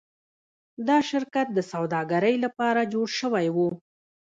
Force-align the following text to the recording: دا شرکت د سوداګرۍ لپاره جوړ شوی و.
دا 0.87 0.97
شرکت 1.09 1.47
د 1.53 1.59
سوداګرۍ 1.71 2.35
لپاره 2.45 2.89
جوړ 2.93 3.07
شوی 3.19 3.47
و. 3.55 3.57